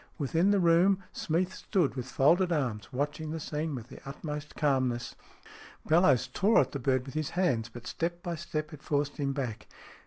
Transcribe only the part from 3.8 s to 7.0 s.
the utmost calmness. Bellowes tore at the